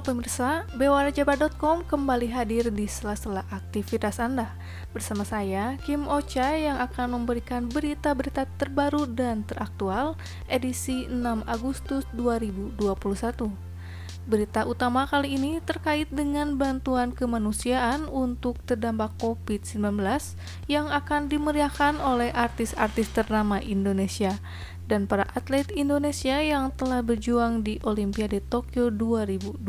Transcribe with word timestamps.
Halo 0.00 0.16
pemirsa, 0.16 0.64
bewarajabar.com 0.80 1.84
kembali 1.84 2.32
hadir 2.32 2.72
di 2.72 2.88
sela-sela 2.88 3.44
aktivitas 3.52 4.16
Anda. 4.16 4.48
Bersama 4.96 5.28
saya, 5.28 5.76
Kim 5.84 6.08
Ocha 6.08 6.56
yang 6.56 6.80
akan 6.80 7.20
memberikan 7.20 7.68
berita-berita 7.68 8.48
terbaru 8.56 9.04
dan 9.04 9.44
teraktual 9.44 10.16
edisi 10.48 11.04
6 11.04 11.44
Agustus 11.44 12.08
2021 12.16 12.80
Berita 14.24 14.68
utama 14.68 15.08
kali 15.08 15.40
ini 15.40 15.64
terkait 15.64 16.08
dengan 16.12 16.54
bantuan 16.54 17.12
kemanusiaan 17.12 18.04
untuk 18.06 18.60
terdampak 18.68 19.16
COVID-19 19.16 19.80
yang 20.68 20.92
akan 20.92 21.26
dimeriahkan 21.26 21.96
oleh 22.00 22.28
artis-artis 22.32 23.08
ternama 23.16 23.64
Indonesia 23.64 24.36
dan 24.90 25.06
para 25.06 25.30
atlet 25.38 25.70
Indonesia 25.70 26.42
yang 26.42 26.74
telah 26.74 26.98
berjuang 27.06 27.62
di 27.62 27.78
Olimpiade 27.86 28.42
Tokyo 28.42 28.90
2021. 28.90 29.62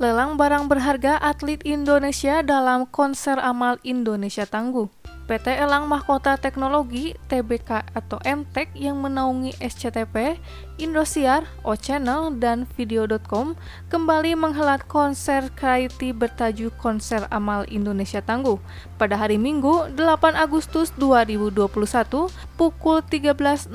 Lelang 0.00 0.40
barang 0.40 0.72
berharga 0.72 1.20
atlet 1.20 1.60
Indonesia 1.68 2.40
dalam 2.40 2.88
konser 2.88 3.36
amal 3.36 3.76
Indonesia 3.84 4.48
Tangguh. 4.48 4.88
PT 5.32 5.64
Elang 5.64 5.88
Mahkota 5.88 6.36
Teknologi 6.36 7.16
TBK 7.32 7.96
atau 7.96 8.20
MTEK 8.20 8.76
yang 8.76 9.00
menaungi 9.00 9.56
SCTP, 9.64 10.36
Indosiar, 10.76 11.48
O-Channel, 11.64 12.36
dan 12.36 12.68
Video.com 12.76 13.56
kembali 13.88 14.36
menghelat 14.36 14.84
konser 14.84 15.48
karate 15.56 16.12
bertajuk 16.12 16.76
Konser 16.76 17.24
Amal 17.32 17.64
Indonesia 17.72 18.20
Tangguh 18.20 18.60
pada 19.00 19.16
hari 19.16 19.40
Minggu 19.40 19.96
8 19.96 20.36
Agustus 20.36 20.92
2021 21.00 22.28
pukul 22.60 23.00
13.00 23.00 23.72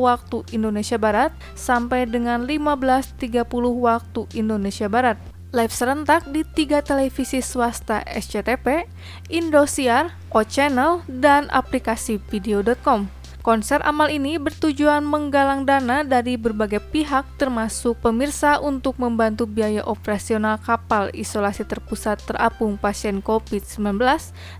waktu 0.00 0.38
Indonesia 0.56 0.96
Barat 0.96 1.28
sampai 1.52 2.08
dengan 2.08 2.48
15.30 2.48 3.44
waktu 3.84 4.24
Indonesia 4.32 4.88
Barat 4.88 5.35
live 5.56 5.72
serentak 5.72 6.28
di 6.28 6.44
tiga 6.44 6.84
televisi 6.84 7.40
swasta 7.40 8.04
SCTP, 8.04 8.84
Indosiar, 9.32 10.12
O-Channel, 10.28 11.00
dan 11.08 11.48
aplikasi 11.48 12.20
video.com. 12.28 13.08
Konser 13.40 13.78
amal 13.86 14.10
ini 14.10 14.42
bertujuan 14.42 15.06
menggalang 15.06 15.64
dana 15.64 16.02
dari 16.02 16.34
berbagai 16.34 16.82
pihak 16.90 17.24
termasuk 17.38 17.94
pemirsa 18.02 18.58
untuk 18.58 18.98
membantu 18.98 19.46
biaya 19.46 19.86
operasional 19.86 20.58
kapal 20.58 21.14
isolasi 21.14 21.62
terpusat 21.62 22.20
terapung 22.26 22.74
pasien 22.74 23.22
COVID-19 23.22 24.02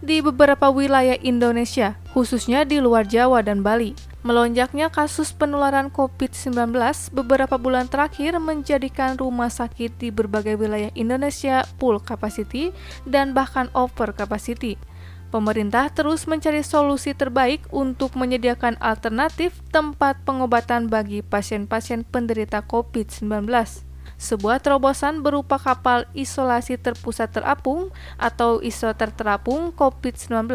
di 0.07 0.23
beberapa 0.23 0.71
wilayah 0.71 1.19
Indonesia, 1.19 1.99
khususnya 2.15 2.63
di 2.63 2.79
luar 2.79 3.11
Jawa 3.11 3.43
dan 3.43 3.67
Bali. 3.67 4.16
Melonjaknya 4.27 4.91
kasus 4.91 5.31
penularan 5.31 5.87
COVID-19 5.95 6.75
beberapa 7.15 7.55
bulan 7.63 7.87
terakhir 7.87 8.35
menjadikan 8.43 9.15
rumah 9.15 9.47
sakit 9.47 10.03
di 10.03 10.11
berbagai 10.11 10.59
wilayah 10.59 10.91
Indonesia 10.99 11.63
full 11.79 12.03
capacity 12.03 12.75
dan 13.07 13.39
bahkan 13.39 13.71
over 13.71 14.11
capacity. 14.11 14.83
Pemerintah 15.31 15.95
terus 15.95 16.27
mencari 16.27 16.67
solusi 16.67 17.15
terbaik 17.15 17.71
untuk 17.71 18.19
menyediakan 18.19 18.75
alternatif 18.83 19.63
tempat 19.71 20.19
pengobatan 20.27 20.91
bagi 20.91 21.23
pasien-pasien 21.23 22.03
penderita 22.03 22.67
COVID-19. 22.67 23.86
Sebuah 24.17 24.65
terobosan 24.65 25.21
berupa 25.21 25.61
kapal 25.61 26.09
isolasi 26.17 26.81
terpusat 26.81 27.37
terapung 27.37 27.93
atau 28.17 28.65
isoter 28.65 29.13
terapung 29.13 29.77
COVID-19 29.77 30.49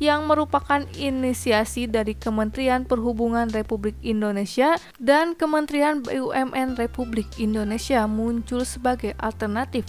yang 0.00 0.24
merupakan 0.24 0.88
inisiasi 0.96 1.84
dari 1.84 2.16
Kementerian 2.16 2.88
Perhubungan 2.88 3.52
Republik 3.52 3.94
Indonesia 4.00 4.80
dan 4.96 5.36
Kementerian 5.36 6.00
BUMN 6.00 6.80
Republik 6.80 7.28
Indonesia 7.36 8.08
muncul 8.08 8.64
sebagai 8.64 9.12
alternatif 9.20 9.84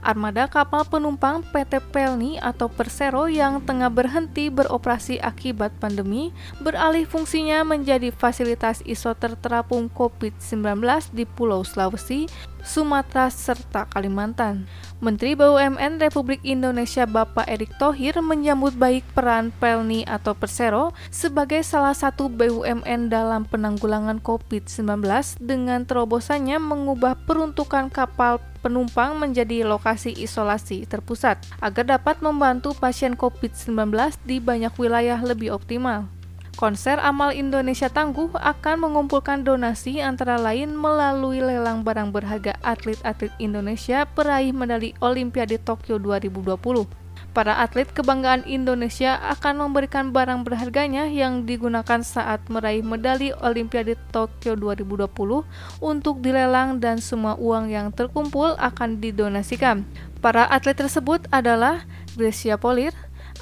armada 0.00 0.46
kapal 0.46 0.86
penumpang 0.86 1.42
PT 1.50 1.82
Pelni 1.90 2.38
atau 2.38 2.70
Persero 2.70 3.26
yang 3.26 3.60
tengah 3.64 3.90
berhenti 3.90 4.48
beroperasi 4.48 5.18
akibat 5.18 5.74
pandemi 5.76 6.30
beralih 6.62 7.04
fungsinya 7.04 7.62
menjadi 7.66 8.14
fasilitas 8.14 8.84
isoter 8.84 9.34
terapung 9.38 9.90
COVID-19 9.92 10.82
di 11.14 11.24
Pulau 11.26 11.62
Sulawesi, 11.66 12.30
Sumatera, 12.62 13.32
serta 13.32 13.88
Kalimantan. 13.88 14.68
Menteri 14.98 15.38
BUMN 15.38 16.02
Republik 16.02 16.42
Indonesia 16.42 17.06
Bapak 17.06 17.46
Erick 17.46 17.70
Thohir 17.78 18.18
menyambut 18.18 18.74
baik 18.74 19.06
peran 19.14 19.54
Pelni 19.62 20.02
atau 20.02 20.34
Persero 20.34 20.90
sebagai 21.08 21.62
salah 21.62 21.94
satu 21.94 22.26
BUMN 22.26 23.06
dalam 23.06 23.46
penanggulangan 23.46 24.18
COVID-19 24.18 25.06
dengan 25.38 25.86
terobosannya 25.86 26.58
mengubah 26.58 27.14
peruntukan 27.24 27.94
kapal 27.94 28.42
penumpang 28.58 29.14
menjadi 29.16 29.62
lokasi 29.62 30.12
isolasi 30.18 30.84
terpusat 30.84 31.38
agar 31.62 31.98
dapat 31.98 32.18
membantu 32.18 32.74
pasien 32.74 33.14
COVID-19 33.14 33.94
di 34.26 34.42
banyak 34.42 34.74
wilayah 34.76 35.22
lebih 35.22 35.54
optimal. 35.54 36.10
Konser 36.58 36.98
Amal 36.98 37.38
Indonesia 37.38 37.86
Tangguh 37.86 38.34
akan 38.34 38.82
mengumpulkan 38.82 39.46
donasi 39.46 40.02
antara 40.02 40.34
lain 40.34 40.74
melalui 40.74 41.38
lelang 41.38 41.86
barang 41.86 42.10
berharga 42.10 42.58
atlet-atlet 42.66 43.30
Indonesia 43.38 44.02
peraih 44.10 44.50
medali 44.50 44.90
Olimpiade 44.98 45.62
Tokyo 45.62 46.02
2020. 46.02 46.97
Para 47.38 47.62
atlet 47.62 47.86
kebanggaan 47.86 48.42
Indonesia 48.50 49.14
akan 49.14 49.70
memberikan 49.70 50.10
barang 50.10 50.42
berharganya 50.42 51.06
yang 51.06 51.46
digunakan 51.46 52.02
saat 52.02 52.42
meraih 52.50 52.82
medali 52.82 53.30
Olimpiade 53.30 53.94
Tokyo 54.10 54.58
2020 54.58 55.46
untuk 55.78 56.18
dilelang 56.18 56.82
dan 56.82 56.98
semua 56.98 57.38
uang 57.38 57.70
yang 57.70 57.94
terkumpul 57.94 58.58
akan 58.58 58.98
didonasikan. 58.98 59.86
Para 60.18 60.50
atlet 60.50 60.74
tersebut 60.74 61.30
adalah 61.30 61.86
Grecia 62.18 62.58
Polir, 62.58 62.90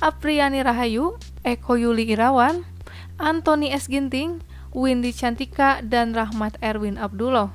Apriani 0.05 0.61
Rahayu, 0.61 1.17
Eko 1.41 1.81
Yuli 1.81 2.05
Irawan, 2.13 2.69
Anthony 3.17 3.73
S. 3.73 3.89
Ginting, 3.89 4.45
Windy 4.77 5.17
Cantika, 5.17 5.81
dan 5.81 6.13
Rahmat 6.13 6.61
Erwin 6.61 7.01
Abdullah. 7.01 7.49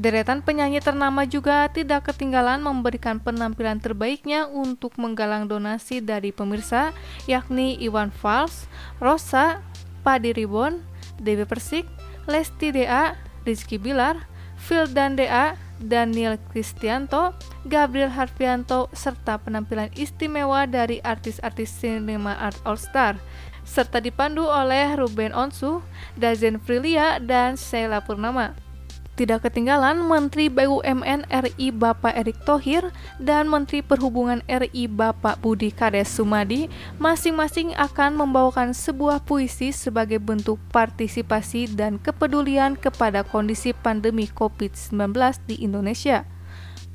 Deretan 0.00 0.40
penyanyi 0.40 0.80
ternama 0.80 1.28
juga 1.28 1.68
tidak 1.68 2.08
ketinggalan 2.08 2.64
memberikan 2.64 3.20
penampilan 3.20 3.84
terbaiknya 3.84 4.48
untuk 4.48 4.96
menggalang 4.96 5.44
donasi 5.44 6.00
dari 6.00 6.32
pemirsa, 6.32 6.96
yakni 7.28 7.76
Iwan 7.76 8.08
Fals, 8.08 8.64
Rosa, 8.96 9.60
Padi 10.00 10.32
Ribon, 10.32 10.80
Dewi 11.20 11.44
Persik, 11.44 11.84
Lesti 12.24 12.72
DA, 12.72 13.12
Rizky 13.44 13.76
Bilar, 13.76 14.24
Fildan 14.56 15.20
DA, 15.20 15.60
Daniel 15.84 16.40
Kristianto, 16.48 17.36
Gabriel 17.68 18.08
Harfianto, 18.08 18.88
serta 18.96 19.36
penampilan 19.36 19.92
istimewa 20.00 20.64
dari 20.64 21.04
artis-artis 21.04 21.76
Cinema 21.76 22.40
Art 22.40 22.56
All 22.64 22.80
Star, 22.80 23.20
serta 23.68 24.00
dipandu 24.00 24.48
oleh 24.48 24.96
Ruben 24.96 25.36
Onsu, 25.36 25.84
Dazen 26.16 26.56
Frilia, 26.56 27.20
dan 27.20 27.60
Sheila 27.60 28.00
Purnama. 28.00 28.69
Tidak 29.18 29.42
ketinggalan 29.44 30.00
Menteri 30.00 30.48
BUMN 30.48 31.28
RI 31.28 31.68
Bapak 31.74 32.16
Erick 32.16 32.40
Thohir 32.48 32.88
dan 33.20 33.52
Menteri 33.52 33.84
Perhubungan 33.84 34.40
RI 34.48 34.88
Bapak 34.88 35.44
Budi 35.44 35.74
Kades 35.74 36.08
Sumadi 36.08 36.72
masing-masing 36.96 37.76
akan 37.76 38.16
membawakan 38.16 38.72
sebuah 38.72 39.20
puisi 39.26 39.76
sebagai 39.76 40.22
bentuk 40.22 40.56
partisipasi 40.72 41.68
dan 41.74 42.00
kepedulian 42.00 42.80
kepada 42.80 43.20
kondisi 43.20 43.76
pandemi 43.76 44.24
COVID-19 44.30 45.12
di 45.44 45.68
Indonesia. 45.68 46.24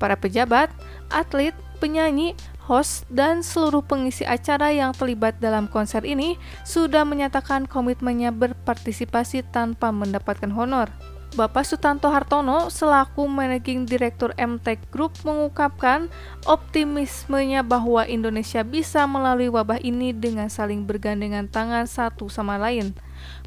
Para 0.01 0.17
pejabat, 0.17 0.73
atlet, 1.13 1.53
penyanyi, 1.77 2.33
host, 2.65 3.05
dan 3.13 3.45
seluruh 3.45 3.85
pengisi 3.85 4.25
acara 4.25 4.73
yang 4.73 4.91
terlibat 4.97 5.37
dalam 5.37 5.69
konser 5.69 6.01
ini 6.01 6.35
sudah 6.65 7.05
menyatakan 7.05 7.69
komitmennya 7.69 8.33
berpartisipasi 8.33 9.45
tanpa 9.53 9.93
mendapatkan 9.93 10.49
honor. 10.51 10.89
Bapak 11.35 11.67
Sutanto 11.67 12.07
Hartono 12.07 12.71
selaku 12.71 13.27
Managing 13.27 13.83
Director 13.83 14.31
MTech 14.39 14.79
Group 14.87 15.19
mengungkapkan 15.27 16.07
optimismenya 16.47 17.59
bahwa 17.59 18.07
Indonesia 18.07 18.63
bisa 18.63 19.03
melalui 19.03 19.51
wabah 19.51 19.83
ini 19.83 20.15
dengan 20.15 20.47
saling 20.47 20.87
bergandengan 20.87 21.51
tangan 21.51 21.91
satu 21.91 22.31
sama 22.31 22.55
lain. 22.55 22.95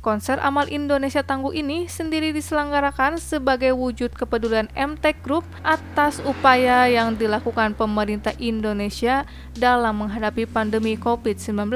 Konser 0.05 0.37
Amal 0.45 0.69
Indonesia 0.69 1.25
Tangguh 1.25 1.57
ini 1.57 1.89
sendiri 1.89 2.37
diselenggarakan 2.37 3.17
sebagai 3.17 3.73
wujud 3.73 4.13
kepedulian 4.13 4.69
MTech 4.77 5.25
Group 5.25 5.49
atas 5.65 6.21
upaya 6.29 6.93
yang 6.93 7.17
dilakukan 7.17 7.73
pemerintah 7.73 8.37
Indonesia 8.37 9.25
dalam 9.57 10.05
menghadapi 10.05 10.45
pandemi 10.45 11.01
COVID-19. 11.01 11.73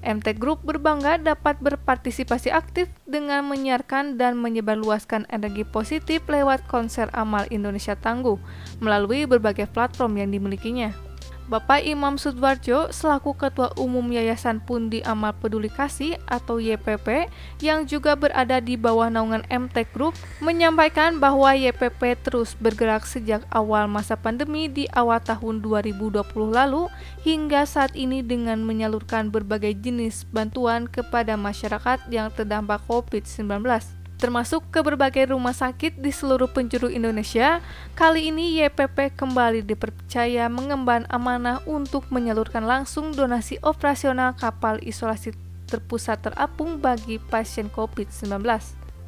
MT 0.00 0.40
Group 0.40 0.64
berbangga 0.64 1.20
dapat 1.20 1.60
berpartisipasi 1.60 2.48
aktif 2.48 2.88
dengan 3.04 3.44
menyiarkan 3.48 4.16
dan 4.16 4.40
menyebarluaskan 4.40 5.28
energi 5.28 5.68
positif 5.68 6.24
lewat 6.24 6.64
konser 6.68 7.12
amal 7.12 7.44
Indonesia 7.52 7.92
Tangguh 7.96 8.40
melalui 8.80 9.28
berbagai 9.28 9.68
platform 9.68 10.24
yang 10.24 10.30
dimilikinya. 10.32 11.09
Bapak 11.50 11.82
Imam 11.82 12.14
Sudwarjo 12.14 12.94
selaku 12.94 13.34
Ketua 13.34 13.74
Umum 13.74 14.06
Yayasan 14.14 14.62
Pundi 14.62 15.02
Amal 15.02 15.34
Peduli 15.34 15.66
Kasih 15.66 16.14
atau 16.30 16.62
YPP 16.62 17.26
yang 17.58 17.90
juga 17.90 18.14
berada 18.14 18.62
di 18.62 18.78
bawah 18.78 19.10
naungan 19.10 19.42
MTech 19.50 19.90
Group 19.90 20.14
menyampaikan 20.38 21.18
bahwa 21.18 21.50
YPP 21.58 22.22
terus 22.22 22.54
bergerak 22.54 23.02
sejak 23.02 23.42
awal 23.50 23.90
masa 23.90 24.14
pandemi 24.14 24.70
di 24.70 24.86
awal 24.94 25.18
tahun 25.18 25.58
2020 25.58 26.22
lalu 26.54 26.86
hingga 27.26 27.66
saat 27.66 27.98
ini 27.98 28.22
dengan 28.22 28.62
menyalurkan 28.62 29.34
berbagai 29.34 29.74
jenis 29.74 30.30
bantuan 30.30 30.86
kepada 30.86 31.34
masyarakat 31.34 31.98
yang 32.14 32.30
terdampak 32.30 32.78
COVID-19 32.86 33.98
termasuk 34.20 34.62
ke 34.68 34.84
berbagai 34.84 35.32
rumah 35.32 35.56
sakit 35.56 35.96
di 35.96 36.12
seluruh 36.12 36.52
penjuru 36.52 36.92
Indonesia. 36.92 37.64
Kali 37.96 38.28
ini 38.28 38.60
YPP 38.60 39.16
kembali 39.16 39.64
dipercaya 39.64 40.46
mengemban 40.52 41.08
amanah 41.08 41.64
untuk 41.64 42.04
menyalurkan 42.12 42.68
langsung 42.68 43.16
donasi 43.16 43.56
operasional 43.64 44.36
kapal 44.36 44.76
isolasi 44.84 45.32
terpusat 45.66 46.20
terapung 46.28 46.76
bagi 46.78 47.16
pasien 47.16 47.72
COVID-19. 47.72 48.44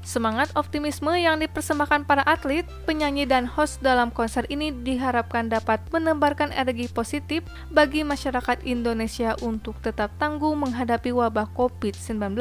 Semangat 0.02 0.50
optimisme 0.58 1.14
yang 1.14 1.38
dipersembahkan 1.38 2.10
para 2.10 2.26
atlet, 2.26 2.66
penyanyi, 2.90 3.22
dan 3.22 3.46
host 3.46 3.78
dalam 3.86 4.10
konser 4.10 4.42
ini 4.50 4.74
diharapkan 4.74 5.46
dapat 5.46 5.78
menebarkan 5.94 6.50
energi 6.50 6.90
positif 6.90 7.46
bagi 7.70 8.02
masyarakat 8.02 8.66
Indonesia 8.66 9.38
untuk 9.46 9.78
tetap 9.78 10.10
tangguh 10.18 10.58
menghadapi 10.58 11.14
wabah 11.14 11.46
COVID-19. 11.54 12.34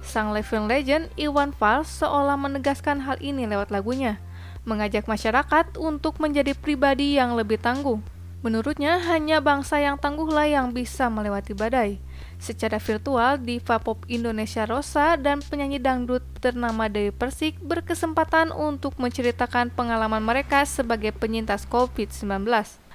Sang 0.00 0.32
living 0.32 0.64
legend 0.66 1.12
Iwan 1.14 1.52
Fals 1.52 1.88
seolah 2.00 2.40
menegaskan 2.40 3.04
hal 3.04 3.20
ini 3.20 3.44
lewat 3.44 3.68
lagunya, 3.68 4.16
mengajak 4.64 5.04
masyarakat 5.04 5.76
untuk 5.76 6.16
menjadi 6.18 6.56
pribadi 6.56 7.20
yang 7.20 7.36
lebih 7.36 7.60
tangguh. 7.60 8.00
Menurutnya, 8.40 8.96
hanya 9.12 9.44
bangsa 9.44 9.84
yang 9.84 10.00
tangguhlah 10.00 10.48
yang 10.48 10.72
bisa 10.72 11.12
melewati 11.12 11.52
badai. 11.52 12.00
Secara 12.40 12.80
virtual, 12.80 13.36
diva 13.36 13.76
pop 13.76 14.00
Indonesia 14.08 14.64
Rosa 14.64 15.20
dan 15.20 15.44
penyanyi 15.44 15.76
dangdut 15.76 16.24
ternama 16.40 16.88
Dewi 16.88 17.12
Persik 17.12 17.60
berkesempatan 17.60 18.48
untuk 18.48 18.96
menceritakan 18.96 19.68
pengalaman 19.68 20.24
mereka 20.24 20.64
sebagai 20.64 21.12
penyintas 21.12 21.68
COVID-19. 21.68 22.48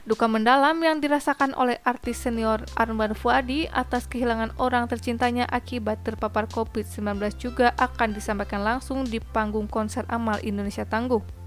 Duka 0.06 0.30
mendalam 0.30 0.78
yang 0.86 1.02
dirasakan 1.02 1.58
oleh 1.58 1.82
artis 1.82 2.22
senior 2.22 2.62
Arman 2.78 3.18
Fuadi 3.18 3.66
atas 3.74 4.06
kehilangan 4.06 4.54
orang 4.62 4.86
tercintanya 4.86 5.50
akibat 5.50 6.06
terpapar 6.06 6.46
COVID-19 6.46 7.18
juga 7.42 7.74
akan 7.74 8.14
disampaikan 8.14 8.62
langsung 8.62 9.02
di 9.02 9.18
panggung 9.18 9.66
konser 9.66 10.06
Amal 10.06 10.38
Indonesia 10.46 10.86
Tangguh. 10.86 11.45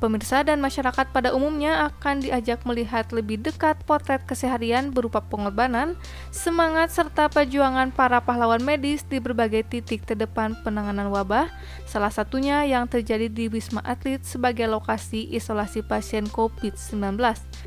Pemirsa 0.00 0.40
dan 0.40 0.64
masyarakat 0.64 1.12
pada 1.12 1.36
umumnya 1.36 1.92
akan 1.92 2.24
diajak 2.24 2.64
melihat 2.64 3.04
lebih 3.12 3.36
dekat 3.36 3.76
potret 3.84 4.24
keseharian 4.24 4.88
berupa 4.96 5.20
pengorbanan, 5.20 5.92
semangat 6.32 6.88
serta 6.88 7.28
perjuangan 7.28 7.92
para 7.92 8.16
pahlawan 8.24 8.64
medis 8.64 9.04
di 9.04 9.20
berbagai 9.20 9.60
titik 9.68 10.08
terdepan 10.08 10.56
penanganan 10.64 11.12
wabah, 11.12 11.52
salah 11.84 12.08
satunya 12.08 12.64
yang 12.64 12.88
terjadi 12.88 13.28
di 13.28 13.52
Wisma 13.52 13.84
Atlet 13.84 14.24
sebagai 14.24 14.64
lokasi 14.72 15.28
isolasi 15.36 15.84
pasien 15.84 16.24
COVID-19. 16.32 17.20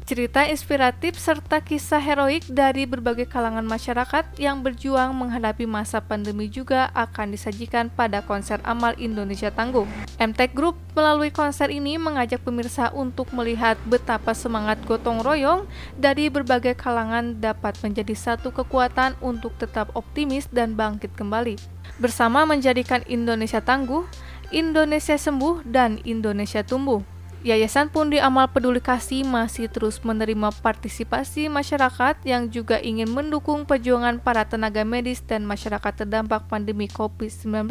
Cerita 0.09 0.49
inspiratif 0.49 1.21
serta 1.21 1.61
kisah 1.61 2.01
heroik 2.01 2.49
dari 2.49 2.89
berbagai 2.89 3.29
kalangan 3.29 3.63
masyarakat 3.69 4.41
yang 4.41 4.65
berjuang 4.65 5.13
menghadapi 5.13 5.69
masa 5.69 6.01
pandemi 6.01 6.49
juga 6.49 6.89
akan 6.97 7.29
disajikan 7.29 7.93
pada 7.93 8.25
konser 8.25 8.57
Amal 8.65 8.97
Indonesia 8.97 9.53
Tangguh. 9.53 9.85
MTech 10.17 10.57
Group 10.57 10.81
melalui 10.97 11.29
konser 11.29 11.69
ini 11.69 12.01
mengajak 12.01 12.22
mengajak 12.23 12.39
pemirsa 12.47 12.87
untuk 12.95 13.35
melihat 13.35 13.75
betapa 13.83 14.31
semangat 14.31 14.79
gotong 14.87 15.19
royong 15.19 15.67
dari 15.99 16.31
berbagai 16.31 16.71
kalangan 16.71 17.35
dapat 17.43 17.75
menjadi 17.83 18.15
satu 18.15 18.55
kekuatan 18.55 19.19
untuk 19.19 19.51
tetap 19.59 19.91
optimis 19.91 20.47
dan 20.47 20.79
bangkit 20.79 21.11
kembali. 21.19 21.59
Bersama 21.99 22.47
menjadikan 22.47 23.03
Indonesia 23.11 23.59
tangguh, 23.59 24.07
Indonesia 24.55 25.19
sembuh, 25.19 25.67
dan 25.67 25.99
Indonesia 26.07 26.63
tumbuh. 26.63 27.03
Yayasan 27.43 27.91
Pundi 27.91 28.23
Amal 28.23 28.47
Peduli 28.55 28.79
Kasih 28.79 29.27
masih 29.27 29.67
terus 29.67 29.99
menerima 29.99 30.55
partisipasi 30.63 31.51
masyarakat 31.51 32.23
yang 32.23 32.47
juga 32.47 32.79
ingin 32.79 33.11
mendukung 33.11 33.67
perjuangan 33.67 34.23
para 34.23 34.47
tenaga 34.47 34.87
medis 34.87 35.19
dan 35.19 35.43
masyarakat 35.43 35.91
terdampak 35.91 36.47
pandemi 36.47 36.87
COVID-19 36.87 37.67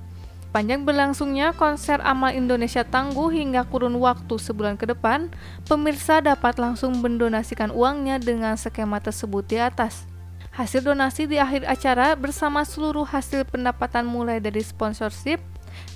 Panjang 0.50 0.82
berlangsungnya 0.82 1.54
konser 1.54 2.02
Amal 2.02 2.34
Indonesia 2.34 2.82
Tangguh 2.82 3.30
hingga 3.30 3.70
kurun 3.70 4.02
waktu 4.02 4.34
sebulan 4.34 4.82
ke 4.82 4.90
depan, 4.90 5.30
pemirsa 5.70 6.26
dapat 6.26 6.58
langsung 6.58 6.98
mendonasikan 7.06 7.70
uangnya 7.70 8.18
dengan 8.18 8.58
skema 8.58 8.98
tersebut 8.98 9.46
di 9.46 9.62
atas. 9.62 10.10
Hasil 10.50 10.82
donasi 10.82 11.30
di 11.30 11.38
akhir 11.38 11.70
acara 11.70 12.18
bersama 12.18 12.66
seluruh 12.66 13.06
hasil 13.06 13.46
pendapatan 13.46 14.10
mulai 14.10 14.42
dari 14.42 14.66
sponsorship, 14.66 15.38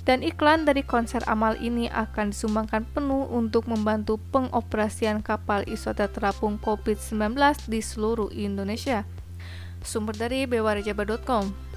dan 0.04 0.20
iklan 0.20 0.68
dari 0.68 0.84
konser 0.84 1.24
amal 1.24 1.56
ini 1.56 1.88
akan 1.88 2.30
disumbangkan 2.30 2.84
penuh 2.92 3.28
untuk 3.32 3.66
membantu 3.66 4.20
pengoperasian 4.30 5.24
kapal 5.24 5.64
isoter 5.64 6.12
terapung 6.12 6.60
COVID-19 6.60 7.34
di 7.68 7.80
seluruh 7.80 8.28
Indonesia. 8.32 9.08
Sumber 9.84 10.16
dari 10.16 10.48
bewarjabar.com 10.48 11.73